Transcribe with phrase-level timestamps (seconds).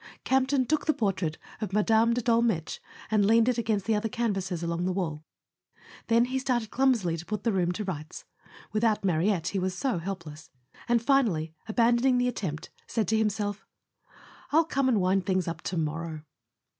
[0.23, 2.13] Campton took the portrait of Mme.
[2.15, 2.79] de Dolmetsch
[3.11, 5.23] and leaned it against the other canvases along the wall.
[6.07, 8.25] Then he started clumsily to put the room to rights—*
[8.73, 12.17] without Mariette he was so helpless—and finally, aban [13] A SON AT THE FRONT doning
[12.17, 13.65] the attempt, said to himself:
[14.51, 16.23] "Fll come and wind things up to morrow."